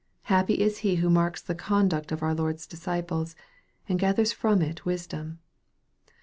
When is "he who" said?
0.79-1.11